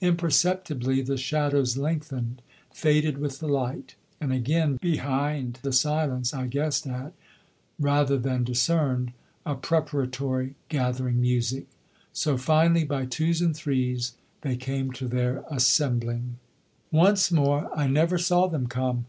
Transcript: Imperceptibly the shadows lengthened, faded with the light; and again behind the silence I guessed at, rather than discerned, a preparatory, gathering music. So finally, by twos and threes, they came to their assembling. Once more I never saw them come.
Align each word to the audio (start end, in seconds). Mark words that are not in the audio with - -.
Imperceptibly 0.00 1.00
the 1.00 1.16
shadows 1.16 1.76
lengthened, 1.76 2.42
faded 2.72 3.18
with 3.18 3.38
the 3.38 3.46
light; 3.46 3.94
and 4.20 4.32
again 4.32 4.78
behind 4.82 5.60
the 5.62 5.72
silence 5.72 6.34
I 6.34 6.48
guessed 6.48 6.88
at, 6.88 7.12
rather 7.78 8.18
than 8.18 8.42
discerned, 8.42 9.12
a 9.44 9.54
preparatory, 9.54 10.56
gathering 10.68 11.20
music. 11.20 11.68
So 12.12 12.36
finally, 12.36 12.82
by 12.82 13.06
twos 13.06 13.40
and 13.40 13.54
threes, 13.56 14.14
they 14.40 14.56
came 14.56 14.90
to 14.90 15.06
their 15.06 15.44
assembling. 15.48 16.38
Once 16.90 17.30
more 17.30 17.70
I 17.72 17.86
never 17.86 18.18
saw 18.18 18.48
them 18.48 18.66
come. 18.66 19.06